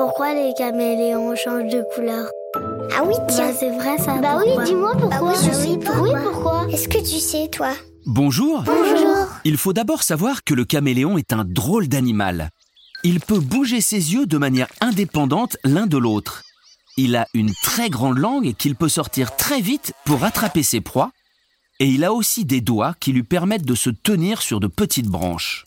pourquoi 0.00 0.32
les 0.32 0.54
caméléons 0.56 1.36
changent 1.36 1.70
de 1.70 1.84
couleur 1.94 2.26
Ah 2.96 3.02
oui, 3.04 3.12
tiens. 3.28 3.48
Bah, 3.48 3.52
c'est 3.52 3.68
vrai 3.68 3.98
ça. 3.98 4.16
Bah 4.16 4.38
oui, 4.38 4.44
pourquoi 4.46 4.64
dis-moi 4.64 4.92
pourquoi. 4.92 5.10
Bah 5.10 5.20
oui, 5.20 5.34
je 5.44 5.52
sais 5.52 5.76
pourquoi. 5.76 6.00
Oui, 6.00 6.10
pourquoi 6.24 6.66
Est-ce 6.70 6.88
que 6.88 6.98
tu 7.00 7.20
sais, 7.20 7.48
toi 7.48 7.74
Bonjour. 8.06 8.62
Bonjour. 8.62 9.26
Il 9.44 9.58
faut 9.58 9.74
d'abord 9.74 10.02
savoir 10.02 10.42
que 10.42 10.54
le 10.54 10.64
caméléon 10.64 11.18
est 11.18 11.34
un 11.34 11.44
drôle 11.44 11.86
d'animal. 11.86 12.48
Il 13.04 13.20
peut 13.20 13.40
bouger 13.40 13.82
ses 13.82 14.14
yeux 14.14 14.24
de 14.24 14.38
manière 14.38 14.68
indépendante 14.80 15.58
l'un 15.64 15.86
de 15.86 15.98
l'autre. 15.98 16.44
Il 16.96 17.14
a 17.14 17.26
une 17.34 17.52
très 17.62 17.90
grande 17.90 18.16
langue 18.16 18.54
qu'il 18.54 18.76
peut 18.76 18.88
sortir 18.88 19.36
très 19.36 19.60
vite 19.60 19.92
pour 20.06 20.24
attraper 20.24 20.62
ses 20.62 20.80
proies. 20.80 21.12
Et 21.78 21.84
il 21.84 22.04
a 22.04 22.14
aussi 22.14 22.46
des 22.46 22.62
doigts 22.62 22.94
qui 23.00 23.12
lui 23.12 23.22
permettent 23.22 23.66
de 23.66 23.74
se 23.74 23.90
tenir 23.90 24.40
sur 24.40 24.60
de 24.60 24.66
petites 24.66 25.08
branches. 25.08 25.64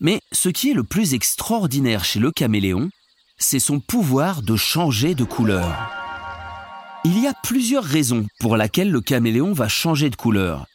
Mais 0.00 0.20
ce 0.32 0.48
qui 0.48 0.72
est 0.72 0.74
le 0.74 0.82
plus 0.82 1.14
extraordinaire 1.14 2.04
chez 2.04 2.18
le 2.18 2.32
caméléon, 2.32 2.90
c'est 3.38 3.58
son 3.58 3.80
pouvoir 3.80 4.42
de 4.42 4.56
changer 4.56 5.14
de 5.14 5.24
couleur. 5.24 5.90
Il 7.04 7.18
y 7.18 7.26
a 7.26 7.34
plusieurs 7.42 7.84
raisons 7.84 8.26
pour 8.38 8.56
lesquelles 8.56 8.90
le 8.90 9.00
caméléon 9.00 9.52
va 9.52 9.68
changer 9.68 10.08
de 10.08 10.16
couleur. 10.16 10.66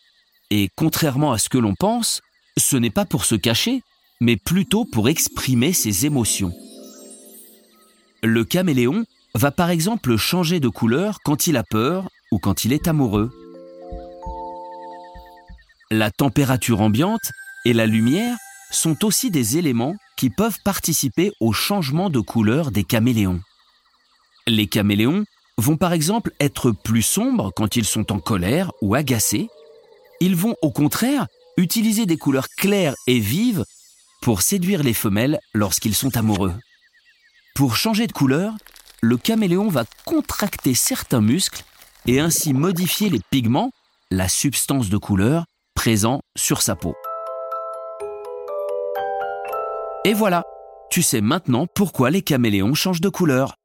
Et 0.49 0.69
contrairement 0.75 1.31
à 1.31 1.37
ce 1.37 1.49
que 1.49 1.57
l'on 1.57 1.75
pense, 1.75 2.21
ce 2.57 2.75
n'est 2.75 2.89
pas 2.89 3.05
pour 3.05 3.25
se 3.25 3.35
cacher, 3.35 3.81
mais 4.19 4.35
plutôt 4.35 4.85
pour 4.85 5.09
exprimer 5.09 5.73
ses 5.73 6.05
émotions. 6.05 6.53
Le 8.23 8.43
caméléon 8.43 9.05
va 9.35 9.51
par 9.51 9.69
exemple 9.69 10.17
changer 10.17 10.59
de 10.59 10.69
couleur 10.69 11.19
quand 11.23 11.47
il 11.47 11.55
a 11.55 11.63
peur 11.63 12.09
ou 12.31 12.39
quand 12.39 12.65
il 12.65 12.73
est 12.73 12.87
amoureux. 12.87 13.31
La 15.91 16.11
température 16.11 16.81
ambiante 16.81 17.31
et 17.63 17.71
la 17.71 17.85
lumière 17.85 18.35
sont 18.71 19.05
aussi 19.05 19.31
des 19.31 19.57
éléments 19.57 19.95
qui 20.17 20.29
peuvent 20.29 20.59
participer 20.63 21.31
au 21.39 21.53
changement 21.53 22.09
de 22.09 22.19
couleur 22.19 22.71
des 22.71 22.83
caméléons. 22.83 23.41
Les 24.47 24.67
caméléons 24.67 25.23
vont 25.57 25.77
par 25.77 25.93
exemple 25.93 26.31
être 26.39 26.71
plus 26.71 27.01
sombres 27.01 27.51
quand 27.55 27.75
ils 27.75 27.85
sont 27.85 28.11
en 28.11 28.19
colère 28.19 28.71
ou 28.81 28.95
agacés. 28.95 29.47
Ils 30.19 30.35
vont 30.35 30.55
au 30.61 30.71
contraire 30.71 31.27
utiliser 31.57 32.05
des 32.05 32.17
couleurs 32.17 32.49
claires 32.49 32.95
et 33.07 33.19
vives 33.19 33.63
pour 34.21 34.41
séduire 34.41 34.83
les 34.83 34.93
femelles 34.93 35.39
lorsqu'ils 35.53 35.95
sont 35.95 36.17
amoureux. 36.17 36.53
Pour 37.55 37.75
changer 37.75 38.07
de 38.07 38.11
couleur, 38.11 38.53
le 39.01 39.17
caméléon 39.17 39.67
va 39.67 39.85
contracter 40.05 40.73
certains 40.73 41.21
muscles 41.21 41.63
et 42.05 42.19
ainsi 42.19 42.53
modifier 42.53 43.09
les 43.09 43.21
pigments, 43.31 43.71
la 44.11 44.27
substance 44.27 44.89
de 44.89 44.97
couleur, 44.97 45.45
présents 45.75 46.21
sur 46.35 46.61
sa 46.61 46.75
peau. 46.75 46.95
Et 50.07 50.13
voilà, 50.13 50.45
tu 50.89 51.01
sais 51.01 51.19
maintenant 51.19 51.67
pourquoi 51.67 52.11
les 52.11 52.21
caméléons 52.21 52.73
changent 52.75 53.01
de 53.01 53.09
couleur. 53.09 53.55